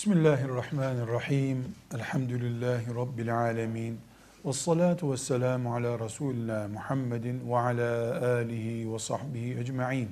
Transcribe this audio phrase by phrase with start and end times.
[0.00, 1.74] Bismillahirrahmanirrahim.
[1.94, 4.00] Elhamdülillahi Rabbil alemin.
[4.44, 10.10] Ve salatu ve selamu ala Resulina Muhammedin ve ala alihi ve sahbihi ecma'in.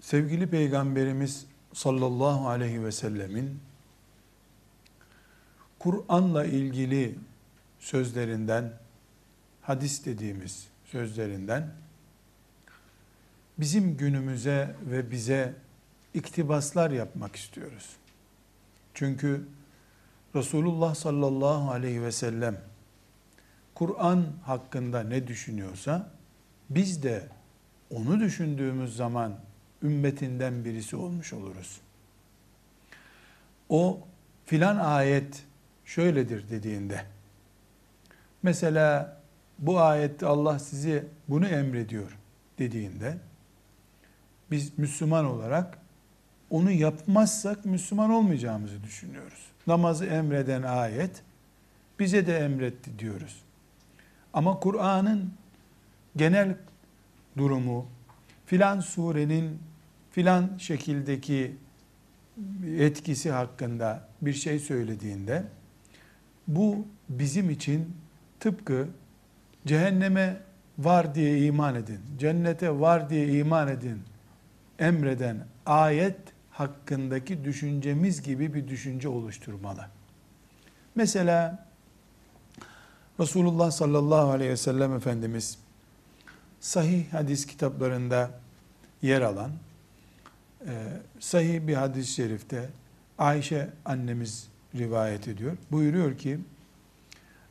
[0.00, 3.60] Sevgili Peygamberimiz sallallahu aleyhi ve sellemin
[5.78, 7.18] Kur'an'la ilgili
[7.78, 8.72] sözlerinden,
[9.62, 11.70] hadis dediğimiz sözlerinden
[13.58, 15.54] bizim günümüze ve bize
[16.14, 17.96] iktibaslar yapmak istiyoruz.
[18.94, 19.44] Çünkü
[20.34, 22.60] Resulullah sallallahu aleyhi ve sellem
[23.74, 26.10] Kur'an hakkında ne düşünüyorsa
[26.70, 27.28] biz de
[27.90, 29.38] onu düşündüğümüz zaman
[29.82, 31.80] ümmetinden birisi olmuş oluruz.
[33.68, 34.00] O
[34.44, 35.44] filan ayet
[35.84, 37.04] şöyledir dediğinde
[38.42, 39.16] mesela
[39.58, 42.18] bu ayette Allah sizi bunu emrediyor
[42.58, 43.18] dediğinde
[44.50, 45.78] biz Müslüman olarak
[46.52, 49.46] onu yapmazsak Müslüman olmayacağımızı düşünüyoruz.
[49.66, 51.22] Namazı emreden ayet
[51.98, 53.42] bize de emretti diyoruz.
[54.32, 55.32] Ama Kur'an'ın
[56.16, 56.56] genel
[57.36, 57.86] durumu
[58.46, 59.58] filan surenin
[60.10, 61.56] filan şekildeki
[62.78, 65.44] etkisi hakkında bir şey söylediğinde
[66.48, 67.96] bu bizim için
[68.40, 68.88] tıpkı
[69.66, 70.40] cehenneme
[70.78, 74.02] var diye iman edin, cennete var diye iman edin
[74.78, 76.16] emreden ayet
[76.52, 79.86] hakkındaki düşüncemiz gibi bir düşünce oluşturmalı.
[80.94, 81.66] Mesela
[83.20, 85.58] Resulullah sallallahu aleyhi ve sellem Efendimiz
[86.60, 88.30] sahih hadis kitaplarında
[89.02, 89.50] yer alan
[90.66, 90.72] e,
[91.20, 92.68] sahih bir hadis-i şerifte
[93.18, 95.56] Ayşe annemiz rivayet ediyor.
[95.70, 96.38] Buyuruyor ki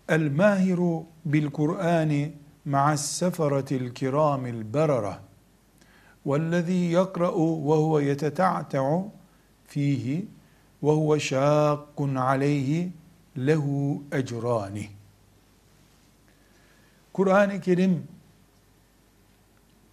[0.09, 2.33] El mahiru bil Kur'ani
[2.65, 5.19] ma'as seferatil kiramil berara
[6.26, 7.36] وَالَّذ۪ي يَقْرَأُ
[7.68, 8.84] وَهُوَ يَتَتَعْتَعُ
[9.72, 10.06] ف۪يهِ
[10.86, 12.70] وَهُوَ شَاقٌ عَلَيْهِ
[13.36, 13.64] لَهُ
[14.12, 14.76] اَجْرَانِ
[17.12, 18.04] Kur'an-ı Kerim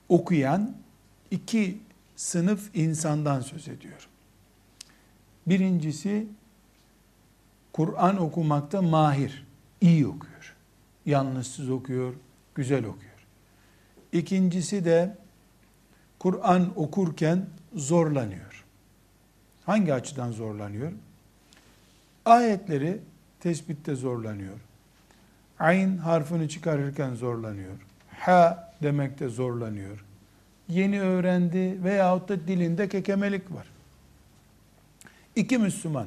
[0.10, 0.76] okuyan
[1.32, 1.78] iki
[2.16, 4.08] sınıf insandan söz ediyor.
[5.48, 6.28] Birincisi
[7.74, 9.48] Kur'an okumakta mahir,
[9.82, 10.56] iyi okuyor.
[11.06, 12.14] Yanlışsız okuyor,
[12.56, 13.28] güzel okuyor.
[14.12, 15.18] İkincisi de
[16.19, 18.65] Kur'an okurken zorlanıyor.
[19.67, 20.93] Hangi açıdan zorlanıyor?
[22.25, 23.01] Ayetleri
[23.41, 24.59] tespitte zorlanıyor.
[25.59, 27.77] Ayn harfini çıkarırken zorlanıyor.
[28.19, 30.05] Ha demekte zorlanıyor.
[30.69, 33.67] Yeni öğrendi veyahut da dilinde kekemelik var.
[35.37, 36.07] İki Müslüman.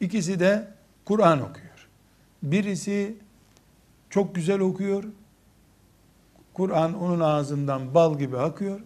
[0.00, 0.68] İkisi de
[1.04, 1.88] Kur'an okuyor.
[2.42, 3.14] Birisi
[4.10, 5.04] çok güzel okuyor.
[6.54, 8.80] Kur'an onun ağzından bal gibi akıyor.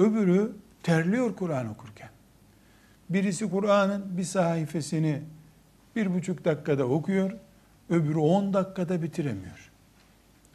[0.00, 0.52] Öbürü
[0.82, 2.08] terliyor Kur'an okurken.
[3.10, 5.20] Birisi Kur'an'ın bir sayfasını
[5.96, 7.32] bir buçuk dakikada okuyor,
[7.90, 9.70] öbürü on dakikada bitiremiyor.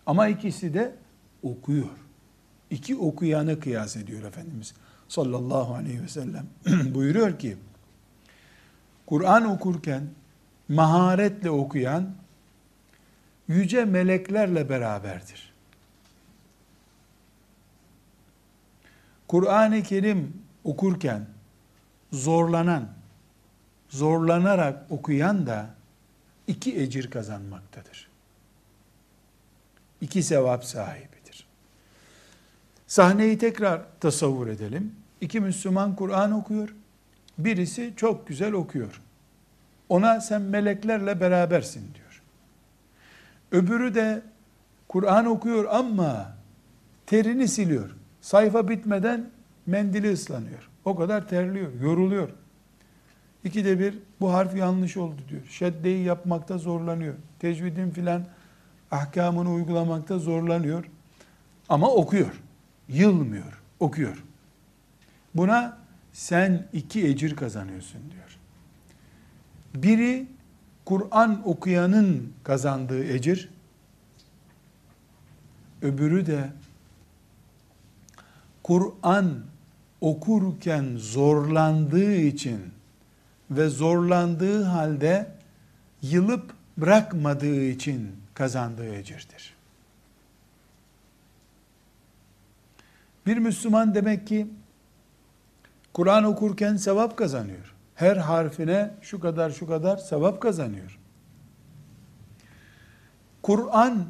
[0.06, 0.96] Ama ikisi de
[1.44, 1.98] okuyor.
[2.70, 4.74] İki okuyanı kıyas ediyor Efendimiz
[5.08, 6.46] sallallahu aleyhi ve sellem.
[6.94, 7.58] Buyuruyor ki,
[9.06, 10.04] Kur'an okurken
[10.70, 12.16] maharetle okuyan
[13.48, 15.55] yüce meleklerle beraberdir.
[19.28, 21.26] Kur'an-ı Kerim okurken
[22.12, 22.90] zorlanan,
[23.90, 25.70] zorlanarak okuyan da
[26.48, 28.10] iki ecir kazanmaktadır.
[30.02, 31.48] İki sevap sahibidir.
[32.88, 34.96] Sahneyi tekrar tasavvur edelim.
[35.22, 36.76] İki Müslüman Kur'an okuyor.
[37.38, 39.02] Birisi çok güzel okuyor.
[39.90, 42.22] Ona sen meleklerle berabersin diyor.
[43.52, 44.22] Öbürü de
[44.88, 46.36] Kur'an okuyor ama
[47.06, 47.90] terini siliyor.
[48.26, 49.30] Sayfa bitmeden
[49.66, 50.70] mendili ıslanıyor.
[50.86, 52.30] O kadar terliyor, yoruluyor.
[53.44, 55.42] İkide bir bu harf yanlış oldu diyor.
[55.50, 57.14] Şeddeyi yapmakta zorlanıyor.
[57.40, 58.26] Tecvidin filan
[58.92, 60.86] ahkamını uygulamakta zorlanıyor.
[61.70, 62.42] Ama okuyor.
[62.90, 63.62] Yılmıyor.
[63.80, 64.24] Okuyor.
[65.36, 65.78] Buna
[66.14, 68.38] sen iki ecir kazanıyorsun diyor.
[69.84, 70.28] Biri
[70.86, 73.50] Kur'an okuyanın kazandığı ecir,
[75.82, 76.50] öbürü de
[78.66, 79.44] Kur'an
[80.02, 82.62] okurken zorlandığı için
[83.52, 85.32] ve zorlandığı halde
[86.02, 89.54] yılıp bırakmadığı için kazandığı ecirdir.
[93.26, 94.48] Bir Müslüman demek ki
[95.94, 97.74] Kur'an okurken sevap kazanıyor.
[97.96, 101.00] Her harfine şu kadar şu kadar sevap kazanıyor.
[103.42, 104.06] Kur'an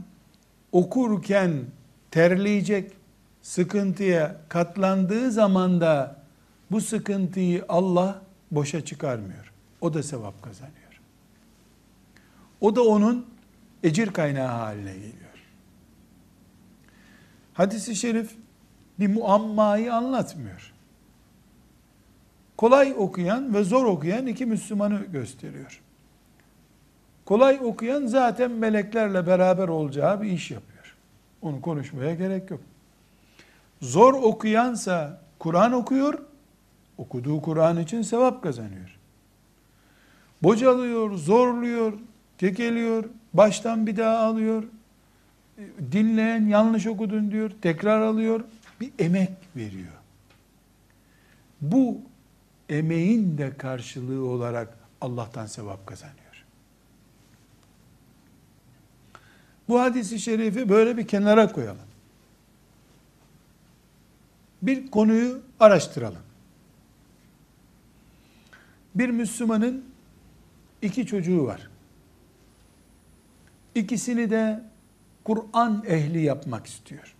[0.72, 1.66] okurken
[2.12, 2.92] terleyecek,
[3.46, 6.16] sıkıntıya katlandığı zaman da
[6.72, 8.22] Bu sıkıntıyı Allah
[8.52, 9.54] boşa çıkarmıyor.
[9.82, 11.02] O da sevap kazanıyor.
[12.62, 13.26] O da onun
[13.84, 15.36] ecir kaynağı haline geliyor.
[17.54, 18.36] Hadis-i şerif
[19.00, 20.74] bir muammayı anlatmıyor.
[22.58, 25.82] Kolay okuyan ve zor okuyan iki Müslümanı gösteriyor.
[27.26, 30.96] Kolay okuyan zaten meleklerle beraber olacağı bir iş yapıyor.
[31.42, 32.60] Onu konuşmaya gerek yok.
[33.86, 36.20] Zor okuyansa Kur'an okuyor,
[36.98, 38.98] okuduğu Kur'an için sevap kazanıyor.
[40.44, 41.94] Bocalıyor, zorluyor,
[42.38, 43.04] kekeliyor,
[43.34, 44.64] baştan bir daha alıyor,
[45.92, 48.42] dinleyen yanlış okudun diyor, tekrar alıyor,
[48.82, 49.94] bir emek veriyor.
[51.62, 51.98] Bu
[52.70, 56.46] emeğin de karşılığı olarak Allah'tan sevap kazanıyor.
[59.68, 61.95] Bu hadisi şerifi böyle bir kenara koyalım.
[64.62, 66.22] Bir konuyu araştıralım.
[68.96, 69.86] Bir Müslümanın
[70.82, 71.70] iki çocuğu var.
[73.76, 74.64] İkisini de
[75.24, 77.16] Kur'an ehli yapmak istiyor.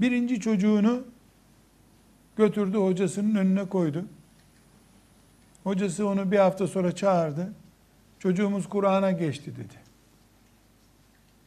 [0.00, 1.04] Birinci çocuğunu
[2.36, 4.04] götürdü hocasının önüne koydu.
[5.64, 7.52] Hocası onu bir hafta sonra çağırdı.
[8.18, 9.74] Çocuğumuz Kur'an'a geçti dedi.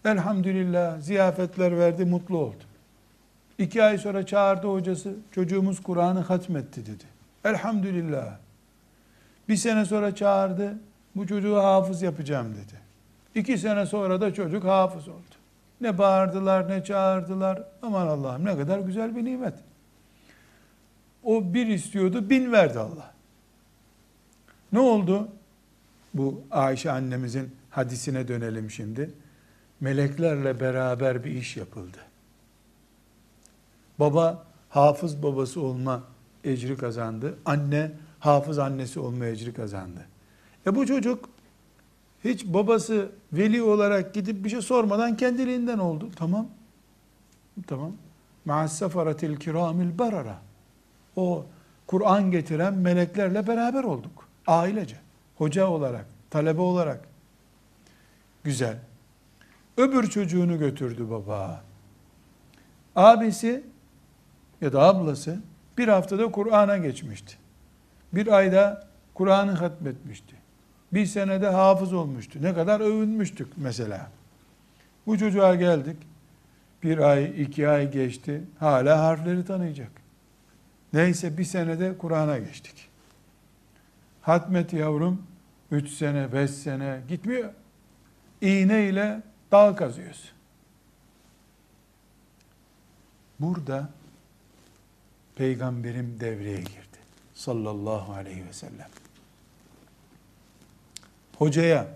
[0.05, 2.63] Elhamdülillah ziyafetler verdi, mutlu oldu.
[3.61, 7.03] İki ay sonra çağırdı hocası, çocuğumuz Kur'an'ı hatmetti dedi.
[7.45, 8.35] Elhamdülillah.
[9.49, 10.77] Bir sene sonra çağırdı,
[11.15, 12.81] bu çocuğu hafız yapacağım dedi.
[13.35, 15.35] İki sene sonra da çocuk hafız oldu.
[15.81, 17.63] Ne bağırdılar ne çağırdılar.
[17.81, 19.53] Aman Allah'ım ne kadar güzel bir nimet.
[21.23, 23.13] O bir istiyordu, bin verdi Allah.
[24.73, 25.27] Ne oldu?
[26.13, 29.09] Bu Ayşe annemizin hadisine dönelim şimdi.
[29.79, 32.10] Meleklerle beraber bir iş yapıldı.
[34.01, 36.03] Baba hafız babası olma
[36.43, 37.37] ecri kazandı.
[37.45, 40.07] Anne hafız annesi olma ecri kazandı.
[40.67, 41.29] E bu çocuk
[42.23, 46.09] hiç babası veli olarak gidip bir şey sormadan kendiliğinden oldu.
[46.15, 46.47] Tamam.
[47.67, 47.91] Tamam.
[48.45, 50.37] Ma'as sefaratil kiramil barara.
[51.15, 51.45] O
[51.87, 54.27] Kur'an getiren meleklerle beraber olduk.
[54.47, 54.97] Ailece.
[55.37, 57.07] Hoca olarak, talebe olarak.
[58.43, 58.77] Güzel.
[59.77, 61.63] Öbür çocuğunu götürdü baba.
[62.95, 63.70] Abisi
[64.61, 65.39] ya da ablası
[65.77, 67.35] bir haftada Kur'an'a geçmişti.
[68.13, 70.35] Bir ayda Kur'an'ı hatmetmişti.
[70.93, 72.39] Bir senede hafız olmuştu.
[72.41, 74.11] Ne kadar övünmüştük mesela.
[75.07, 75.97] Bu çocuğa geldik.
[76.83, 78.41] Bir ay, iki ay geçti.
[78.59, 79.91] Hala harfleri tanıyacak.
[80.93, 82.89] Neyse bir senede Kur'an'a geçtik.
[84.21, 85.23] Hatmet yavrum,
[85.71, 87.49] üç sene, beş sene gitmiyor.
[88.41, 89.21] İğne ile
[89.51, 90.31] dağ kazıyorsun.
[93.39, 93.89] Burada
[95.41, 96.97] peygamberim devreye girdi.
[97.33, 98.89] Sallallahu aleyhi ve sellem.
[101.37, 101.87] Hocaya,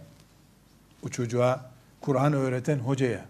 [1.04, 1.72] o çocuğa
[2.02, 3.26] Kur'an öğreten hocaya,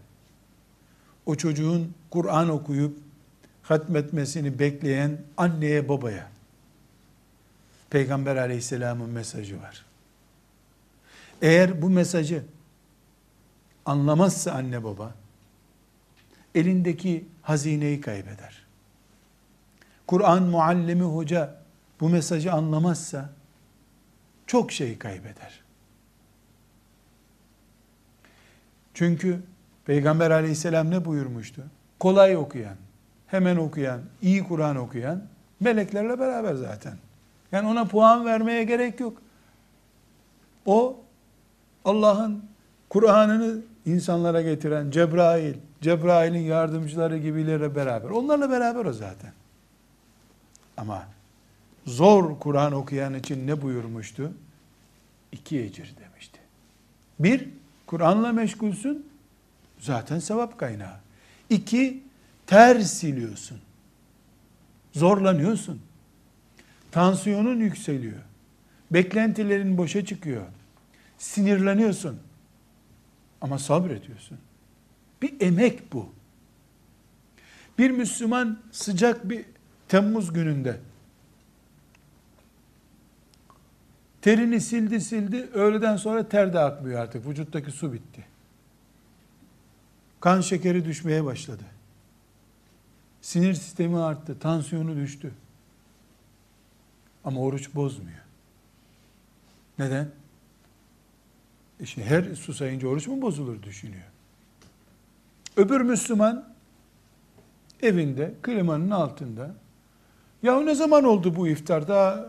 [1.25, 2.97] o çocuğun Kur'an okuyup
[3.63, 6.31] hatmetmesini bekleyen anneye babaya,
[7.89, 9.85] Peygamber aleyhisselamın mesajı var.
[11.41, 12.43] Eğer bu mesajı
[13.85, 15.15] anlamazsa anne baba,
[16.55, 18.64] elindeki hazineyi kaybeder.
[20.07, 21.55] Kur'an muallimi hoca
[21.99, 23.29] bu mesajı anlamazsa
[24.47, 25.63] çok şey kaybeder.
[28.93, 29.39] Çünkü
[29.85, 31.61] Peygamber aleyhisselam ne buyurmuştu?
[31.99, 32.75] Kolay okuyan,
[33.27, 35.23] hemen okuyan, iyi Kur'an okuyan
[35.59, 36.97] meleklerle beraber zaten.
[37.51, 39.21] Yani ona puan vermeye gerek yok.
[40.65, 40.97] O
[41.85, 42.43] Allah'ın
[42.89, 48.09] Kur'an'ını insanlara getiren Cebrail, Cebrail'in yardımcıları gibilere beraber.
[48.09, 49.33] Onlarla beraber o zaten.
[50.77, 51.07] Ama
[51.85, 54.33] zor Kur'an okuyan için ne buyurmuştu?
[55.31, 56.39] İki ecir demişti.
[57.19, 57.49] Bir,
[57.85, 59.05] Kur'an'la meşgulsün,
[59.79, 60.99] zaten sevap kaynağı.
[61.49, 62.03] İki,
[62.47, 63.59] ter siliyorsun.
[64.93, 65.81] Zorlanıyorsun.
[66.91, 68.19] Tansiyonun yükseliyor.
[68.91, 70.45] Beklentilerin boşa çıkıyor.
[71.17, 72.19] Sinirleniyorsun.
[73.41, 74.37] Ama sabrediyorsun.
[75.21, 76.09] Bir emek bu.
[77.77, 79.45] Bir Müslüman sıcak bir
[79.87, 80.79] Temmuz gününde
[84.21, 87.27] terini sildi sildi, öğleden sonra ter de akmıyor artık.
[87.27, 88.25] Vücuttaki su bitti.
[90.19, 91.63] Kan şekeri düşmeye başladı.
[93.21, 95.31] Sinir sistemi arttı, tansiyonu düştü.
[97.23, 98.19] Ama oruç bozmuyor.
[99.79, 100.09] Neden?
[101.79, 104.05] İşte her susayınca oruç mu bozulur düşünüyor.
[105.57, 106.53] Öbür Müslüman
[107.81, 109.55] evinde klimanın altında
[110.45, 111.87] Ya ne zaman oldu bu iftar?
[111.87, 112.25] Daha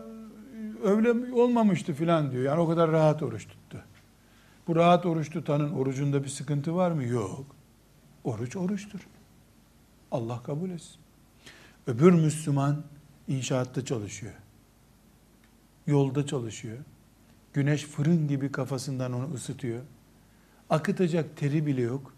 [0.83, 2.43] öyle olmamıştı filan diyor.
[2.43, 3.83] Yani o kadar rahat oruç tuttu.
[4.67, 7.03] Bu rahat oruç tutanın orucunda bir sıkıntı var mı?
[7.03, 7.45] Yok.
[8.23, 8.99] Oruç oruçtur.
[10.11, 10.95] Allah kabul etsin.
[11.87, 12.83] Öbür Müslüman
[13.27, 14.33] inşaatta çalışıyor.
[15.87, 16.77] Yolda çalışıyor.
[17.53, 19.81] Güneş fırın gibi kafasından onu ısıtıyor.
[20.69, 22.13] Akıtacak teri bile yok.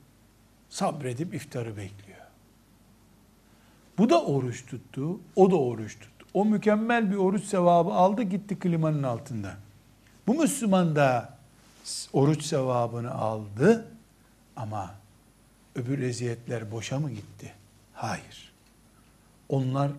[0.69, 2.08] Sabredip iftarı bekliyor.
[3.99, 6.25] Bu da oruç tuttu, o da oruç tuttu.
[6.33, 9.57] O mükemmel bir oruç sevabı aldı gitti klimanın altında.
[10.27, 11.37] Bu Müslüman da
[12.13, 13.87] oruç sevabını aldı
[14.55, 14.91] ama
[15.75, 17.53] öbür eziyetler boşa mı gitti?
[17.93, 18.53] Hayır.
[19.49, 19.91] Onlar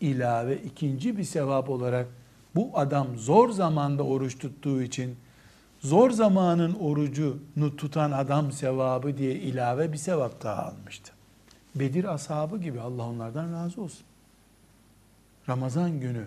[0.00, 2.06] ilave ikinci bir sevap olarak
[2.54, 5.16] bu adam zor zamanda oruç tuttuğu için
[5.80, 11.12] zor zamanın orucunu tutan adam sevabı diye ilave bir sevap daha almıştı.
[11.74, 14.06] Bedir ashabı gibi Allah onlardan razı olsun.
[15.48, 16.26] Ramazan günü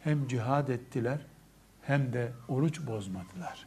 [0.00, 1.18] hem cihad ettiler
[1.82, 3.66] hem de oruç bozmadılar.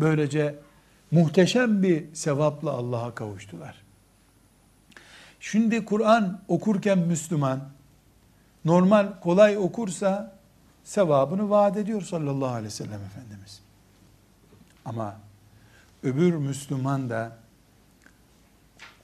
[0.00, 0.58] Böylece
[1.10, 3.82] muhteşem bir sevapla Allah'a kavuştular.
[5.40, 7.60] Şimdi Kur'an okurken Müslüman
[8.64, 10.38] normal kolay okursa
[10.84, 13.62] sevabını vaat ediyor sallallahu aleyhi ve sellem Efendimiz.
[14.84, 15.16] Ama
[16.02, 17.41] öbür Müslüman da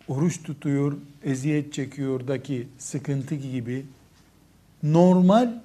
[0.08, 3.86] oruç tutuyor, eziyet çekiyordaki sıkıntı gibi
[4.82, 5.60] normal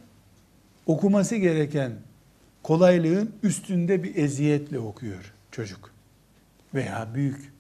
[0.86, 1.92] okuması gereken
[2.64, 5.92] kolaylığın üstünde bir eziyetle okuyor çocuk
[6.74, 7.54] veya büyük.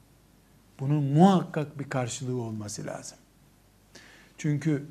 [0.79, 3.17] Bunun muhakkak bir karşılığı olması lazım.
[4.37, 4.85] Çünkü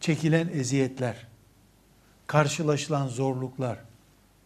[0.00, 1.26] çekilen eziyetler,
[2.26, 3.78] karşılaşılan zorluklar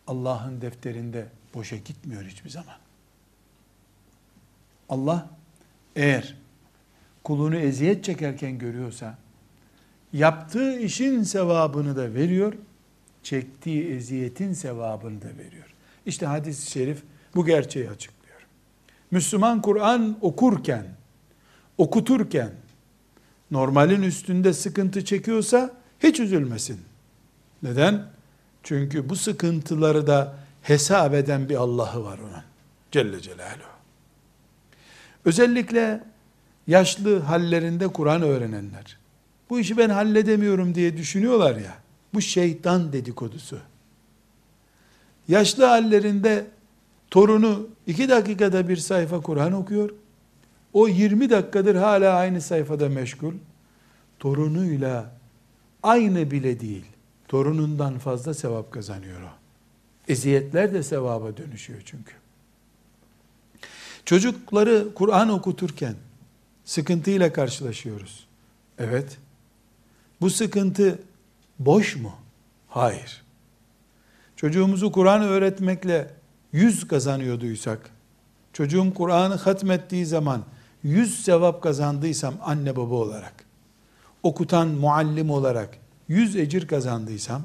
[0.06, 2.76] Allah'ın defterinde boşa gitmiyor hiçbir zaman.
[4.88, 5.30] Allah
[5.96, 6.43] eğer
[7.24, 9.18] kulunu eziyet çekerken görüyorsa
[10.12, 12.52] yaptığı işin sevabını da veriyor,
[13.22, 15.74] çektiği eziyetin sevabını da veriyor.
[16.06, 17.02] İşte hadis-i şerif
[17.34, 18.46] bu gerçeği açıklıyor.
[19.10, 20.86] Müslüman Kur'an okurken,
[21.78, 22.50] okuturken
[23.50, 26.80] normalin üstünde sıkıntı çekiyorsa hiç üzülmesin.
[27.62, 28.06] Neden?
[28.62, 32.42] Çünkü bu sıkıntıları da hesap eden bir Allah'ı var onun.
[32.92, 33.74] Celle Celaluhu.
[35.24, 36.04] Özellikle
[36.66, 38.98] yaşlı hallerinde Kur'an öğrenenler.
[39.50, 41.74] Bu işi ben halledemiyorum diye düşünüyorlar ya.
[42.14, 43.58] Bu şeytan dedikodusu.
[45.28, 46.46] Yaşlı hallerinde
[47.10, 49.90] torunu iki dakikada bir sayfa Kur'an okuyor.
[50.72, 53.34] O 20 dakikadır hala aynı sayfada meşgul.
[54.18, 55.10] Torunuyla
[55.82, 56.84] aynı bile değil.
[57.28, 59.28] Torunundan fazla sevap kazanıyor o.
[60.08, 62.12] Eziyetler de sevaba dönüşüyor çünkü.
[64.04, 65.94] Çocukları Kur'an okuturken
[66.64, 68.26] sıkıntıyla karşılaşıyoruz.
[68.78, 69.18] Evet.
[70.20, 70.98] Bu sıkıntı
[71.58, 72.12] boş mu?
[72.68, 73.24] Hayır.
[74.36, 76.10] Çocuğumuzu Kur'an öğretmekle
[76.52, 77.90] yüz kazanıyorduysak,
[78.52, 80.44] çocuğum Kur'an'ı hatmettiği zaman
[80.82, 83.44] yüz sevap kazandıysam anne baba olarak,
[84.22, 85.78] okutan muallim olarak
[86.08, 87.42] yüz ecir kazandıysam,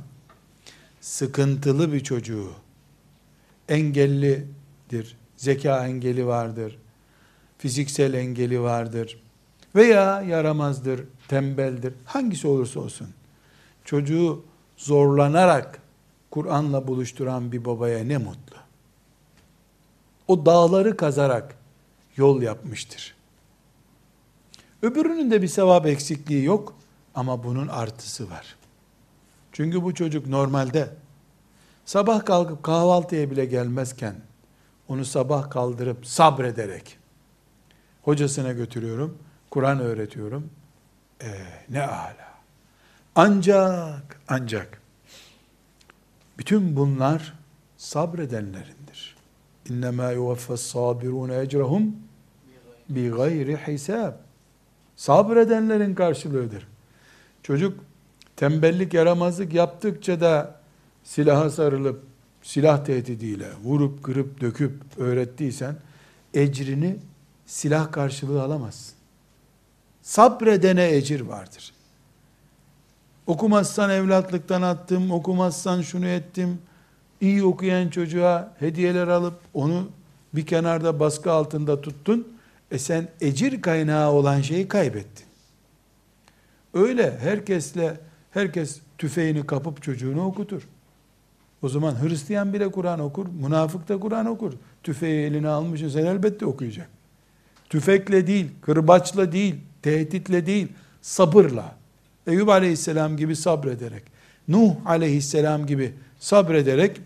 [1.02, 2.52] sıkıntılı bir çocuğu,
[3.70, 6.78] engellidir, zeka engeli vardır,
[7.60, 9.22] fiziksel engeli vardır
[9.76, 13.08] veya yaramazdır, tembeldir, hangisi olursa olsun,
[13.86, 14.44] çocuğu
[14.78, 15.80] zorlanarak
[16.32, 18.56] Kur'an'la buluşturan bir babaya ne mutlu.
[20.28, 21.56] O dağları kazarak
[22.18, 23.16] yol yapmıştır.
[24.82, 26.74] Öbürünün de bir sevap eksikliği yok
[27.16, 28.56] ama bunun artısı var.
[29.52, 30.90] Çünkü bu çocuk normalde
[31.86, 34.16] sabah kalkıp kahvaltıya bile gelmezken
[34.88, 36.99] onu sabah kaldırıp sabrederek
[38.10, 39.18] hocasına götürüyorum,
[39.50, 40.50] Kur'an öğretiyorum.
[41.22, 41.28] Ee,
[41.70, 42.30] ne ala.
[43.16, 44.82] Ancak, ancak
[46.38, 47.34] bütün bunlar
[47.78, 49.16] sabredenlerindir.
[49.70, 51.96] İnnemâ yuvaffas sabirûne ecrahum
[52.90, 54.14] bi gayri hisab.
[54.96, 56.68] Sabredenlerin karşılığıdır.
[57.44, 57.84] Çocuk
[58.36, 60.62] tembellik, yaramazlık yaptıkça da
[61.04, 62.04] silaha sarılıp
[62.42, 65.76] silah tehdidiyle vurup kırıp döküp öğrettiysen
[66.34, 66.98] ecrini
[67.50, 68.96] silah karşılığı alamazsın.
[70.02, 71.74] Sabredene ecir vardır.
[73.28, 76.60] Okumazsan evlatlıktan attım, okumazsan şunu ettim.
[77.22, 79.90] İyi okuyan çocuğa hediyeler alıp onu
[80.34, 82.28] bir kenarda baskı altında tuttun.
[82.72, 85.26] E sen ecir kaynağı olan şeyi kaybettin.
[86.74, 88.00] Öyle herkesle
[88.32, 90.68] herkes tüfeğini kapıp çocuğunu okutur.
[91.62, 94.54] O zaman Hristiyan bile Kur'an okur, münafık da Kur'an okur.
[94.84, 96.99] Tüfeği eline almışsın sen elbette okuyacak.
[97.70, 100.68] Tüfekle değil, kırbaçla değil, tehditle değil,
[101.02, 101.76] sabırla.
[102.28, 104.04] Eyüp aleyhisselam gibi sabrederek,
[104.48, 107.02] Nuh aleyhisselam gibi sabrederek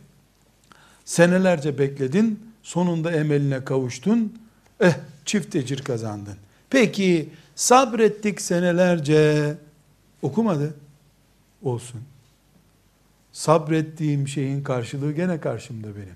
[1.05, 4.33] senelerce bekledin, sonunda emeline kavuştun,
[4.79, 4.93] eh
[5.25, 6.35] çift ecir kazandın.
[6.69, 9.55] Peki sabrettik senelerce,
[10.21, 10.73] okumadı,
[11.61, 12.01] olsun.
[13.31, 16.15] Sabrettiğim şeyin karşılığı gene karşımda benim.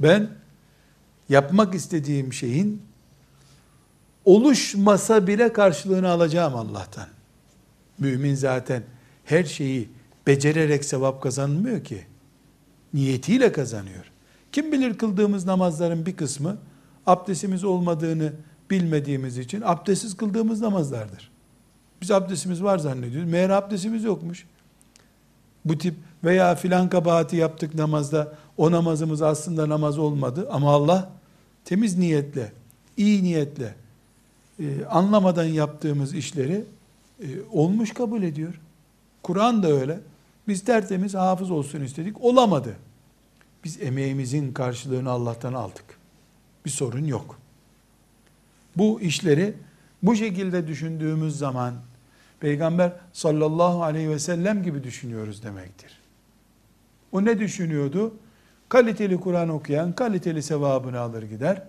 [0.00, 0.30] Ben
[1.28, 2.82] yapmak istediğim şeyin
[4.30, 7.06] oluşmasa bile karşılığını alacağım Allah'tan.
[7.98, 8.82] Mümin zaten
[9.24, 9.88] her şeyi
[10.26, 12.06] becererek sevap kazanmıyor ki.
[12.94, 14.04] Niyetiyle kazanıyor.
[14.52, 16.56] Kim bilir kıldığımız namazların bir kısmı
[17.06, 18.32] abdestimiz olmadığını
[18.70, 21.30] bilmediğimiz için abdestsiz kıldığımız namazlardır.
[22.02, 23.30] Biz abdestimiz var zannediyoruz.
[23.30, 24.46] Meğer abdestimiz yokmuş.
[25.64, 25.94] Bu tip
[26.24, 31.10] veya filan kabahati yaptık namazda o namazımız aslında namaz olmadı ama Allah
[31.64, 32.52] temiz niyetle,
[32.96, 33.74] iyi niyetle
[34.60, 36.64] e, anlamadan yaptığımız işleri
[37.22, 38.60] e, olmuş kabul ediyor.
[39.22, 40.00] Kur'an da öyle.
[40.48, 42.24] Biz tertemiz hafız olsun istedik.
[42.24, 42.76] Olamadı.
[43.64, 45.84] Biz emeğimizin karşılığını Allah'tan aldık.
[46.64, 47.38] Bir sorun yok.
[48.76, 49.54] Bu işleri
[50.02, 51.74] bu şekilde düşündüğümüz zaman
[52.40, 56.00] Peygamber sallallahu aleyhi ve sellem gibi düşünüyoruz demektir.
[57.12, 58.14] O ne düşünüyordu?
[58.68, 61.62] Kaliteli Kur'an okuyan kaliteli sevabını alır gider.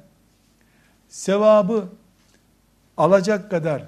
[1.09, 1.89] Sevabı
[2.97, 3.83] alacak kadar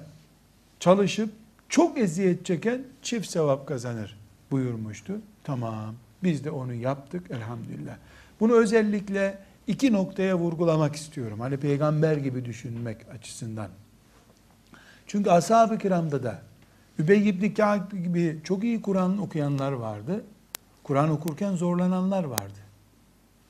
[0.80, 1.30] çalışıp
[1.68, 4.18] çok eziyet çeken çift sevap kazanır
[4.50, 5.20] buyurmuştu.
[5.44, 7.96] Tamam biz de onu yaptık elhamdülillah.
[8.40, 11.40] Bunu özellikle iki noktaya vurgulamak istiyorum.
[11.40, 13.68] Hani peygamber gibi düşünmek açısından.
[15.06, 16.42] Çünkü ashab-ı kiramda da
[16.98, 20.24] Übey ibn Ka'b gibi çok iyi Kur'an okuyanlar vardı.
[20.82, 22.58] Kur'an okurken zorlananlar vardı.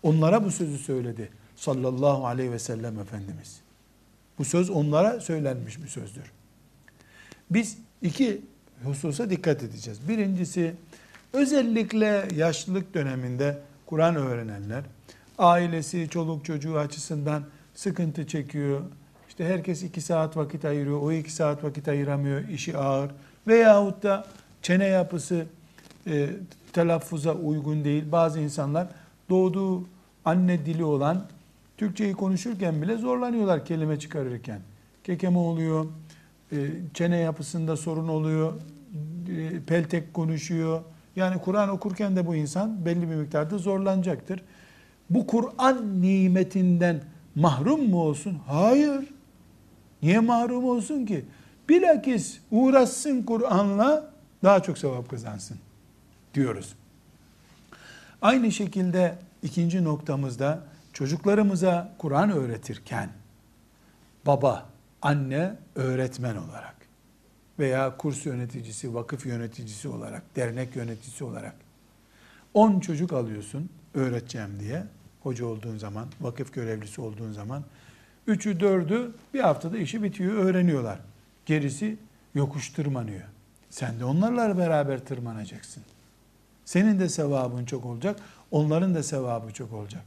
[0.02, 3.63] Onlara bu sözü söyledi sallallahu aleyhi ve sellem Efendimiz.
[4.38, 6.32] Bu söz onlara söylenmiş bir sözdür.
[7.50, 8.40] Biz iki
[8.84, 10.08] hususa dikkat edeceğiz.
[10.08, 10.74] Birincisi
[11.32, 14.84] özellikle yaşlılık döneminde Kur'an öğrenenler,
[15.38, 17.44] ailesi, çoluk çocuğu açısından
[17.74, 18.80] sıkıntı çekiyor.
[19.28, 23.10] İşte herkes iki saat vakit ayırıyor, o iki saat vakit ayıramıyor, işi ağır.
[23.46, 24.26] Veyahut da
[24.62, 25.46] çene yapısı
[26.06, 26.30] e,
[26.72, 28.12] telaffuza uygun değil.
[28.12, 28.88] Bazı insanlar
[29.30, 29.88] doğduğu
[30.24, 31.26] anne dili olan
[31.76, 34.60] Türkçeyi konuşurken bile zorlanıyorlar kelime çıkarırken.
[35.04, 35.86] Kekeme oluyor,
[36.52, 36.56] e,
[36.94, 38.52] çene yapısında sorun oluyor,
[39.28, 40.82] e, peltek konuşuyor.
[41.16, 44.42] Yani Kur'an okurken de bu insan belli bir miktarda zorlanacaktır.
[45.10, 47.00] Bu Kur'an nimetinden
[47.34, 48.38] mahrum mu olsun?
[48.46, 49.08] Hayır.
[50.02, 51.24] Niye mahrum olsun ki?
[51.68, 54.10] Bilakis uğraşsın Kur'an'la
[54.42, 55.56] daha çok sevap kazansın
[56.34, 56.74] diyoruz.
[58.22, 60.60] Aynı şekilde ikinci noktamızda
[60.94, 63.10] çocuklarımıza Kur'an öğretirken
[64.26, 64.66] baba,
[65.02, 66.74] anne, öğretmen olarak
[67.58, 71.54] veya kurs yöneticisi, vakıf yöneticisi olarak, dernek yöneticisi olarak
[72.54, 74.84] 10 çocuk alıyorsun öğreteceğim diye
[75.22, 77.64] hoca olduğun zaman, vakıf görevlisi olduğun zaman
[78.26, 80.98] üçü dördü bir haftada işi bitiyor, öğreniyorlar.
[81.46, 81.96] Gerisi
[82.34, 83.24] yokuş tırmanıyor.
[83.70, 85.82] Sen de onlarla beraber tırmanacaksın.
[86.64, 90.02] Senin de sevabın çok olacak, onların da sevabı çok olacak.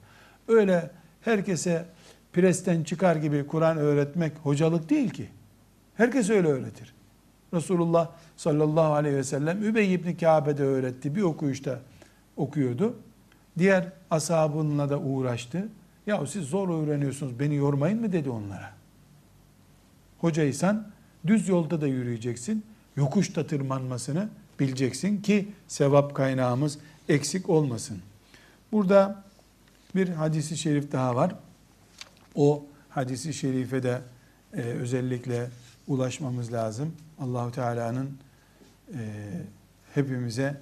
[0.48, 1.86] Öyle herkese
[2.34, 5.30] presten çıkar gibi Kur'an öğretmek hocalık değil ki.
[5.96, 6.94] Herkes öyle öğretir.
[7.54, 11.16] Resulullah sallallahu aleyhi ve sellem Übey ibn Kabe'de öğretti.
[11.16, 11.80] Bir okuyuşta
[12.38, 12.96] okuyordu.
[13.58, 15.70] Diğer ashabınla da uğraştı.
[16.08, 18.72] Ya siz zor öğreniyorsunuz beni yormayın mı dedi onlara.
[20.20, 20.88] Hocaysan
[21.28, 22.66] düz yolda da yürüyeceksin.
[22.96, 24.30] Yokuşta tırmanmasını
[24.60, 26.80] bileceksin ki sevap kaynağımız
[27.10, 27.98] eksik olmasın.
[28.72, 29.24] Burada
[29.98, 31.36] bir hadisi şerif daha var.
[32.36, 34.02] O hadisi şerife de
[34.54, 35.50] e, özellikle
[35.88, 36.96] ulaşmamız lazım.
[37.20, 38.18] Allahu Teala'nın
[38.94, 38.98] e,
[39.94, 40.62] hepimize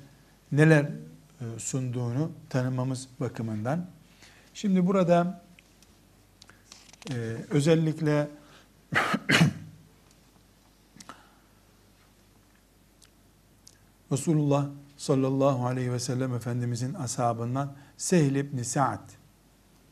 [0.52, 0.90] neler e,
[1.58, 3.90] sunduğunu tanımamız bakımından.
[4.54, 5.42] Şimdi burada
[7.12, 7.16] e,
[7.50, 8.28] özellikle
[14.12, 14.68] Resulullah
[14.98, 19.25] sallallahu aleyhi ve sellem Efendimizin ashabından Sehl ibn Sa'd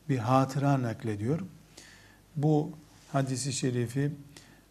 [0.08, 1.40] bir hatıra naklediyor.
[2.36, 2.72] Bu
[3.12, 4.12] hadisi şerifi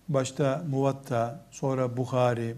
[0.10, 2.56] başta Muvatta, sonra Bukhari,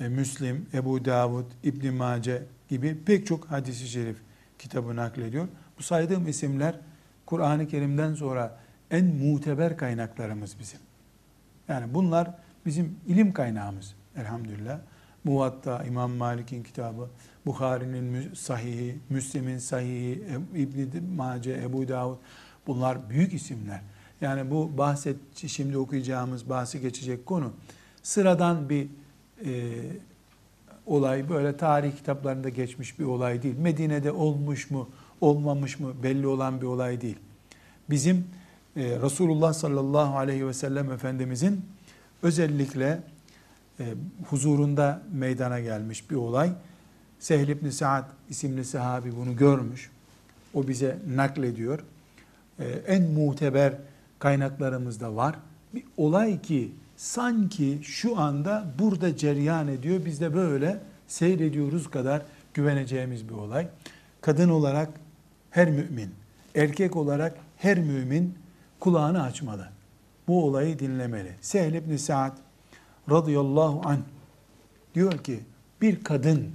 [0.00, 4.16] e, Müslim, Ebu Davud, İbn Mace gibi pek çok hadisi şerif
[4.58, 5.48] kitabı naklediyor.
[5.78, 6.74] Bu saydığım isimler
[7.26, 8.58] Kur'an-ı Kerim'den sonra
[8.90, 10.80] en muteber kaynaklarımız bizim.
[11.68, 12.30] Yani bunlar
[12.66, 14.78] bizim ilim kaynağımız elhamdülillah.
[15.26, 17.08] Muvatta, İmam Malik'in kitabı,
[17.46, 22.16] Bukhari'nin sahihi, Müslim'in sahihi, İbn Mace, Ebu Davud
[22.66, 23.80] bunlar büyük isimler.
[24.20, 27.52] Yani bu bahset şimdi okuyacağımız bahsi geçecek konu
[28.02, 28.88] sıradan bir
[29.44, 29.72] e,
[30.86, 33.58] olay böyle tarih kitaplarında geçmiş bir olay değil.
[33.58, 34.88] Medine'de olmuş mu,
[35.20, 37.18] olmamış mı belli olan bir olay değil.
[37.90, 38.16] Bizim
[38.76, 41.64] e, Resulullah sallallahu aleyhi ve sellem Efendimizin
[42.22, 43.02] özellikle
[43.80, 43.84] e,
[44.24, 46.52] huzurunda meydana gelmiş bir olay.
[47.18, 49.90] Sehl ibn Sa'd isimli sahabi bunu görmüş.
[50.54, 51.84] O bize naklediyor.
[52.58, 53.74] E, en muteber
[54.18, 55.36] kaynaklarımızda var.
[55.74, 60.04] Bir olay ki sanki şu anda burada ceryan ediyor.
[60.04, 62.22] Biz de böyle seyrediyoruz kadar
[62.54, 63.68] güveneceğimiz bir olay.
[64.20, 64.88] Kadın olarak
[65.50, 66.10] her mümin,
[66.54, 68.34] erkek olarak her mümin
[68.80, 69.68] kulağını açmalı.
[70.28, 71.32] Bu olayı dinlemeli.
[71.40, 72.45] Sehl ibn Sa'd
[73.10, 74.00] radıyallahu anh
[74.94, 75.40] diyor ki
[75.80, 76.50] bir kadın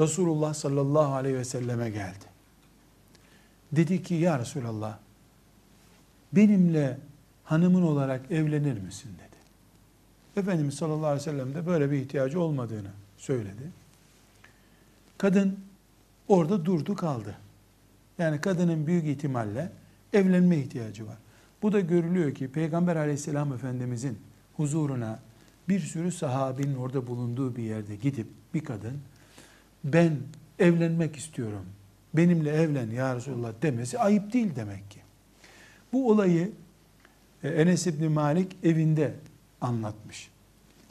[0.00, 2.24] Resulullah sallallahu aleyhi ve selleme geldi.
[3.72, 4.98] Dedi ki ya Resulallah
[6.32, 6.98] benimle
[7.44, 9.36] hanımın olarak evlenir misin dedi.
[10.40, 13.62] Efendimiz sallallahu aleyhi ve sellem de böyle bir ihtiyacı olmadığını söyledi.
[15.18, 15.58] Kadın
[16.28, 17.36] orada durdu kaldı.
[18.18, 19.72] Yani kadının büyük ihtimalle
[20.12, 21.16] evlenme ihtiyacı var.
[21.62, 24.18] Bu da görülüyor ki Peygamber aleyhisselam efendimizin
[24.56, 25.18] huzuruna
[25.72, 29.00] bir sürü sahabinin orada bulunduğu bir yerde gidip bir kadın
[29.84, 30.16] ben
[30.58, 31.66] evlenmek istiyorum.
[32.14, 35.00] Benimle evlen ya Resulullah demesi ayıp değil demek ki.
[35.92, 36.52] Bu olayı
[37.42, 39.14] e, Enes İbni Malik evinde
[39.60, 40.30] anlatmış.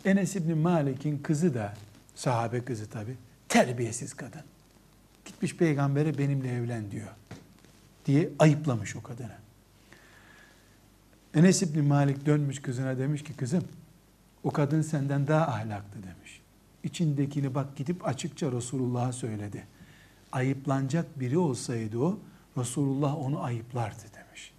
[0.06, 1.74] Enes İbni Malik'in kızı da
[2.16, 3.16] sahabe kızı tabi
[3.50, 4.42] terbiyesiz kadın.
[5.26, 7.10] Gitmiş peygambere benimle evlen diyor
[8.06, 9.36] diye ayıplamış o kadını.
[11.36, 13.64] Enes İbni Malik dönmüş kızına demiş ki kızım
[14.44, 16.42] o kadın senden daha ahlaklı demiş.
[16.84, 19.68] İçindekini bak gidip açıkça Resulullah'a söyledi.
[20.32, 22.20] Ayıplanacak biri olsaydı o
[22.58, 24.54] Resulullah onu ayıplardı demiş.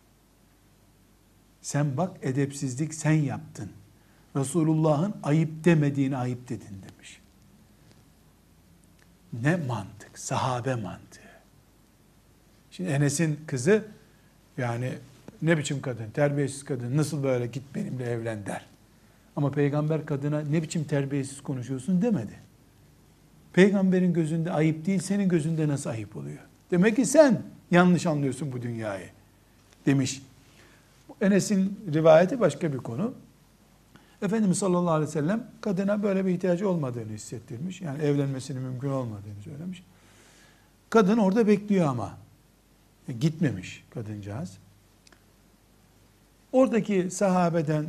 [1.62, 3.70] Sen bak edepsizlik sen yaptın.
[4.36, 7.20] Resulullah'ın ayıp demediğini ayıp dedin demiş.
[9.32, 10.18] Ne mantık?
[10.18, 11.20] Sahabe mantığı.
[12.70, 13.84] Şimdi Enes'in kızı
[14.58, 14.92] yani
[15.42, 18.71] ne biçim kadın, terbiyesiz kadın, nasıl böyle git benimle evlen der.
[19.36, 22.32] Ama peygamber kadına ne biçim terbiyesiz konuşuyorsun demedi.
[23.52, 26.38] Peygamberin gözünde ayıp değil, senin gözünde nasıl ayıp oluyor?
[26.70, 29.08] Demek ki sen yanlış anlıyorsun bu dünyayı
[29.86, 30.22] demiş.
[31.20, 33.14] Enes'in rivayeti başka bir konu.
[34.22, 37.80] Efendimiz sallallahu aleyhi ve sellem kadına böyle bir ihtiyacı olmadığını hissettirmiş.
[37.80, 39.82] Yani evlenmesinin mümkün olmadığını söylemiş.
[40.90, 42.18] Kadın orada bekliyor ama.
[43.08, 44.58] E, gitmemiş kadıncağız.
[46.52, 47.86] Oradaki sahabeden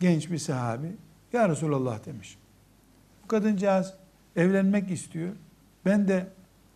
[0.00, 0.86] genç bir sahabi
[1.32, 2.38] ya Resulallah demiş.
[3.24, 3.94] Bu kadıncağız
[4.36, 5.32] evlenmek istiyor.
[5.84, 6.26] Ben de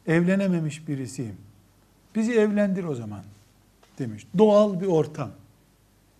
[0.06, 1.36] evlenememiş birisiyim.
[2.14, 3.22] Bizi evlendir o zaman
[3.98, 4.26] demiş.
[4.38, 5.30] Doğal bir ortam.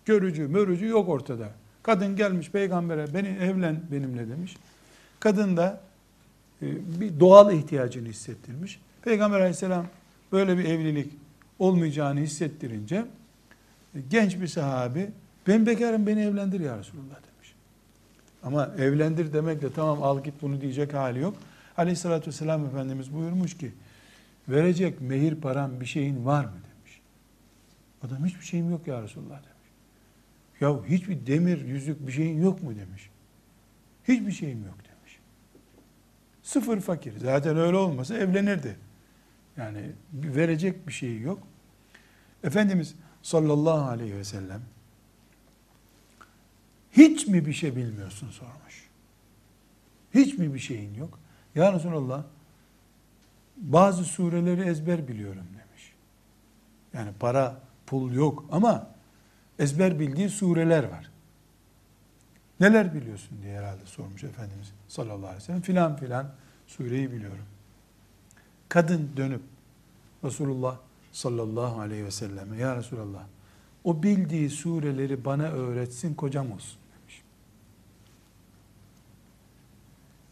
[0.05, 1.49] Görücü, mörücü yok ortada.
[1.83, 4.57] Kadın gelmiş peygambere beni evlen benimle demiş.
[5.19, 5.81] Kadın da
[6.61, 6.65] e,
[7.01, 8.79] bir doğal ihtiyacını hissettirmiş.
[9.01, 9.87] Peygamber aleyhisselam
[10.31, 11.13] böyle bir evlilik
[11.59, 13.05] olmayacağını hissettirince
[13.95, 15.09] e, genç bir sahabi
[15.47, 17.55] ben bekarım beni evlendir ya Resulullah demiş.
[18.43, 21.37] Ama evlendir demekle tamam al git bunu diyecek hali yok.
[21.77, 23.71] Aleyhissalatü vesselam Efendimiz buyurmuş ki
[24.49, 27.01] verecek mehir param bir şeyin var mı demiş.
[28.03, 29.55] Adam hiçbir şeyim yok ya Resulullah demiş.
[30.61, 33.09] Ya hiçbir demir yüzük bir şeyin yok mu demiş.
[34.07, 35.19] Hiçbir şeyim yok demiş.
[36.43, 37.19] Sıfır fakir.
[37.19, 38.77] Zaten öyle olmasa evlenirdi.
[39.57, 41.39] Yani verecek bir şey yok.
[42.43, 44.61] Efendimiz sallallahu aleyhi ve sellem
[46.97, 48.89] hiç mi bir şey bilmiyorsun sormuş.
[50.13, 51.19] Hiç mi bir şeyin yok?
[51.55, 52.23] Ya Resulallah
[53.57, 55.93] bazı sureleri ezber biliyorum demiş.
[56.93, 58.87] Yani para, pul yok ama
[59.59, 61.11] ezber bildiği sureler var.
[62.59, 65.61] Neler biliyorsun diye herhalde sormuş Efendimiz sallallahu aleyhi ve sellem.
[65.61, 66.31] Filan filan
[66.67, 67.45] sureyi biliyorum.
[68.69, 69.41] Kadın dönüp
[70.23, 70.77] Resulullah
[71.11, 73.23] sallallahu aleyhi ve selleme ya Resulallah
[73.83, 76.79] o bildiği sureleri bana öğretsin kocam olsun.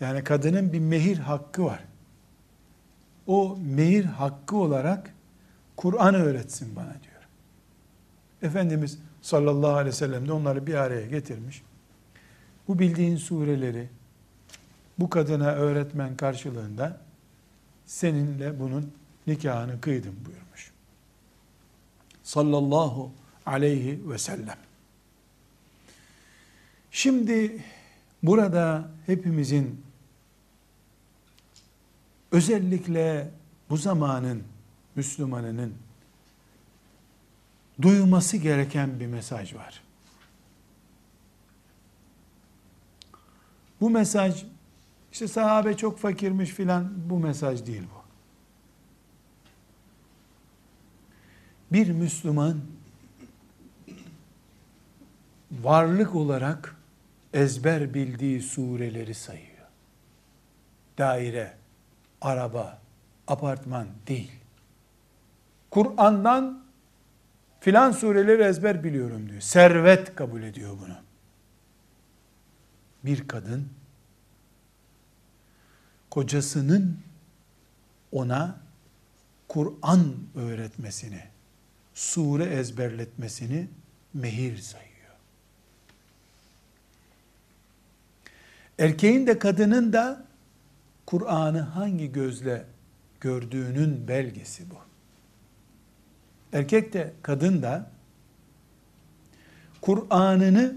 [0.03, 1.83] Yani kadının bir mehir hakkı var.
[3.27, 5.13] O mehir hakkı olarak
[5.77, 7.23] Kur'an öğretsin bana diyor.
[8.41, 11.61] Efendimiz sallallahu aleyhi ve sellem de onları bir araya getirmiş.
[12.67, 13.89] Bu bildiğin sureleri
[14.99, 17.01] bu kadına öğretmen karşılığında
[17.85, 18.91] seninle bunun
[19.27, 20.71] nikahını kıydım buyurmuş.
[22.23, 23.11] Sallallahu
[23.45, 24.57] aleyhi ve sellem.
[26.91, 27.63] Şimdi
[28.23, 29.83] burada hepimizin
[32.33, 33.31] özellikle
[33.69, 34.43] bu zamanın
[34.95, 35.73] Müslümanının
[37.81, 39.83] duyması gereken bir mesaj var.
[43.81, 44.45] Bu mesaj
[45.13, 48.03] İşte sahabe çok fakirmiş filan bu mesaj değil bu.
[51.71, 52.61] Bir Müslüman
[55.51, 56.75] varlık olarak
[57.33, 59.67] ezber bildiği sureleri sayıyor.
[60.97, 61.57] Daire,
[62.23, 62.79] araba,
[63.27, 64.31] apartman değil.
[65.71, 66.63] Kur'an'dan
[67.59, 69.41] filan sureleri ezber biliyorum diyor.
[69.41, 70.97] Servet kabul ediyor bunu.
[73.03, 73.69] Bir kadın
[76.09, 76.99] kocasının
[78.11, 78.59] ona
[79.47, 81.23] Kur'an öğretmesini,
[81.93, 83.67] sure ezberletmesini
[84.13, 84.93] mehir sayıyor.
[88.79, 90.25] Erkeğin de kadının da
[91.05, 92.65] Kur'an'ı hangi gözle
[93.21, 94.75] gördüğünün belgesi bu.
[96.53, 97.91] Erkek de kadın da
[99.81, 100.75] Kur'an'ını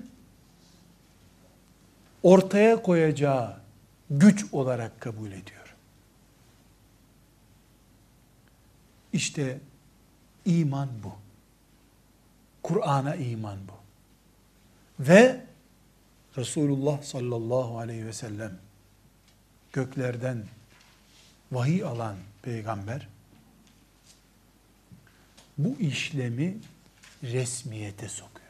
[2.23, 3.57] ortaya koyacağı
[4.11, 5.77] güç olarak kabul ediyor.
[9.13, 9.61] İşte
[10.45, 11.13] iman bu.
[12.63, 13.73] Kur'an'a iman bu.
[15.01, 15.47] Ve
[16.37, 18.59] Resulullah sallallahu aleyhi ve sellem
[19.77, 20.45] göklerden
[21.53, 23.09] vahiy alan peygamber
[25.59, 26.59] bu işlemi
[27.23, 28.47] resmiyete sokuyor.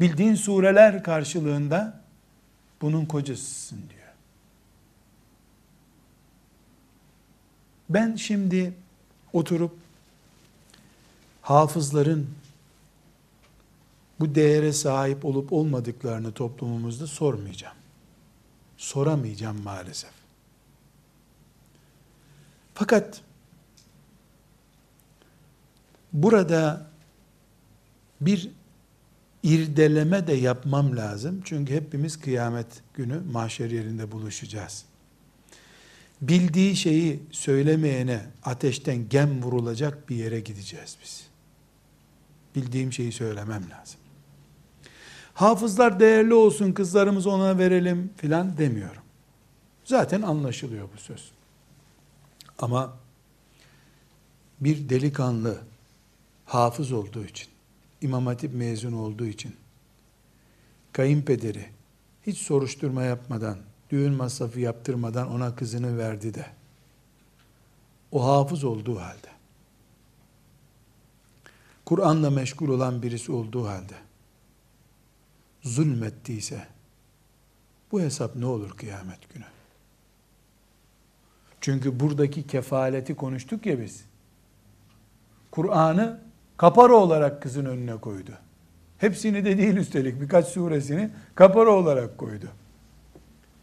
[0.00, 2.00] Bildiğin sureler karşılığında
[2.80, 4.12] bunun kocasısın diyor.
[7.90, 8.74] Ben şimdi
[9.32, 9.78] oturup
[11.42, 12.30] hafızların
[14.20, 17.76] bu değere sahip olup olmadıklarını toplumumuzda sormayacağım.
[18.76, 20.10] Soramayacağım maalesef.
[22.74, 23.20] Fakat
[26.12, 26.86] burada
[28.20, 28.50] bir
[29.42, 31.40] irdeleme de yapmam lazım.
[31.44, 34.84] Çünkü hepimiz kıyamet günü mahşer yerinde buluşacağız.
[36.20, 41.26] Bildiği şeyi söylemeyene ateşten gem vurulacak bir yere gideceğiz biz.
[42.54, 44.00] Bildiğim şeyi söylemem lazım.
[45.36, 49.02] Hafızlar değerli olsun, kızlarımızı ona verelim filan demiyorum.
[49.84, 51.30] Zaten anlaşılıyor bu söz.
[52.58, 52.96] Ama
[54.60, 55.58] bir delikanlı
[56.44, 57.48] hafız olduğu için,
[58.00, 59.56] İmam Hatip mezun olduğu için,
[60.92, 61.66] kayınpederi
[62.26, 63.58] hiç soruşturma yapmadan,
[63.90, 66.46] düğün masrafı yaptırmadan ona kızını verdi de,
[68.12, 69.28] o hafız olduğu halde,
[71.84, 74.05] Kur'an'la meşgul olan birisi olduğu halde,
[75.66, 76.66] zulmettiyse,
[77.92, 79.44] bu hesap ne olur kıyamet günü?
[81.60, 84.04] Çünkü buradaki kefaleti konuştuk ya biz.
[85.50, 86.20] Kur'an'ı
[86.56, 88.30] kapara olarak kızın önüne koydu.
[88.98, 92.46] Hepsini de değil üstelik birkaç suresini kapara olarak koydu.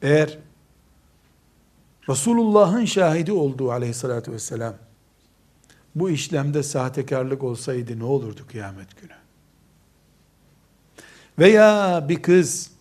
[0.02, 0.38] Eğer
[2.10, 4.76] Resulullah'ın şahidi olduğu aleyhissalatü vesselam
[5.96, 9.23] bu işlemde sahtekarlık olsaydı ne olurdu kıyamet günü?
[11.39, 12.72] Veya bir kız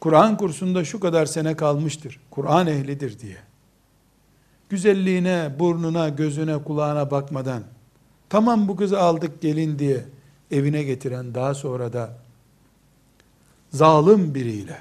[0.00, 2.20] Kur'an kursunda şu kadar sene kalmıştır.
[2.30, 3.36] Kur'an ehlidir diye.
[4.68, 7.62] Güzelliğine, burnuna, gözüne, kulağına bakmadan
[8.28, 10.04] tamam bu kızı aldık gelin diye
[10.50, 12.18] evine getiren daha sonra da
[13.70, 14.78] zalim biriyle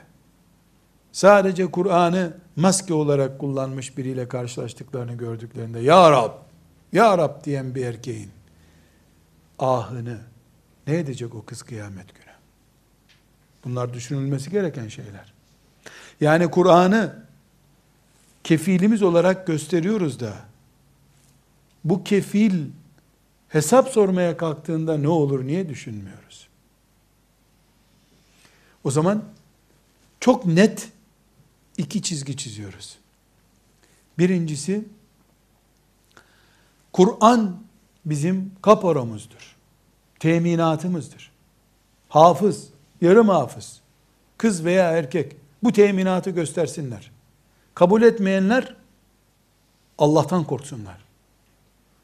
[1.11, 6.31] sadece Kur'an'ı maske olarak kullanmış biriyle karşılaştıklarını gördüklerinde Ya Rab,
[6.93, 8.31] Ya Rab diyen bir erkeğin
[9.59, 10.17] ahını
[10.87, 12.28] ne edecek o kız kıyamet günü?
[13.63, 15.33] Bunlar düşünülmesi gereken şeyler.
[16.21, 17.23] Yani Kur'an'ı
[18.43, 20.33] kefilimiz olarak gösteriyoruz da
[21.83, 22.65] bu kefil
[23.49, 26.47] hesap sormaya kalktığında ne olur niye düşünmüyoruz?
[28.83, 29.23] O zaman
[30.19, 30.89] çok net
[31.77, 32.97] iki çizgi çiziyoruz.
[34.17, 34.85] Birincisi
[36.93, 37.63] Kur'an
[38.05, 39.55] bizim kaporamızdır.
[40.19, 41.31] Teminatımızdır.
[42.09, 42.69] Hafız,
[43.01, 43.79] yarım hafız,
[44.37, 47.11] kız veya erkek bu teminatı göstersinler.
[47.75, 48.75] Kabul etmeyenler
[49.97, 50.97] Allah'tan korksunlar.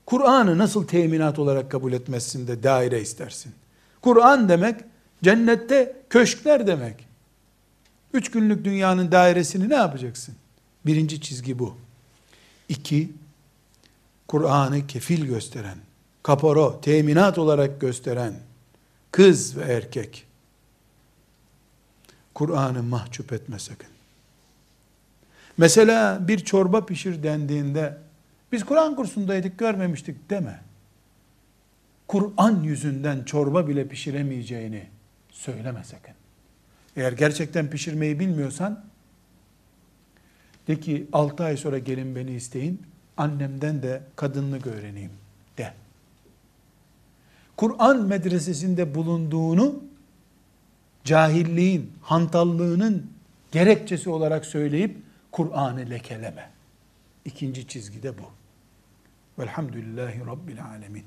[0.06, 3.54] Kur'an'ı nasıl teminat olarak kabul etmezsin de daire istersin?
[4.02, 4.82] Kur'an demek
[5.24, 7.08] cennette köşkler demek.
[8.14, 10.36] Üç günlük dünyanın dairesini ne yapacaksın?
[10.86, 11.78] Birinci çizgi bu.
[12.70, 13.12] İki,
[14.28, 15.78] Kur'an'ı kefil gösteren,
[16.24, 18.34] kaporo, teminat olarak gösteren
[19.12, 20.25] kız ve erkek,
[22.36, 23.90] Kur'an'ı mahcup etme sakın.
[25.58, 27.98] Mesela bir çorba pişir dendiğinde
[28.52, 30.60] biz Kur'an kursundaydık görmemiştik deme.
[32.08, 34.88] Kur'an yüzünden çorba bile pişiremeyeceğini
[35.30, 36.14] söyleme sakın.
[36.96, 38.86] Eğer gerçekten pişirmeyi bilmiyorsan
[40.68, 42.82] de ki 6 ay sonra gelin beni isteyin.
[43.18, 45.12] Annemden de kadınlık öğreneyim
[45.58, 45.74] de.
[47.58, 49.84] Kur'an medresesinde bulunduğunu
[51.06, 53.12] cahilliğin, hantallığının
[53.52, 54.98] gerekçesi olarak söyleyip
[55.32, 56.50] Kur'an'ı lekeleme.
[57.26, 58.24] İkinci çizgide bu.
[59.40, 61.04] Velhamdülillahi Rabbil Alemin.